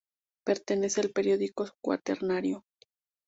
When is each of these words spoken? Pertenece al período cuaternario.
Pertenece 0.43 0.99
al 1.01 1.11
período 1.11 1.45
cuaternario. 1.79 2.65